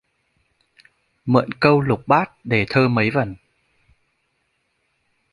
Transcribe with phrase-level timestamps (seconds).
[1.25, 3.35] Mượn câu lục bát đề thơ mấy vần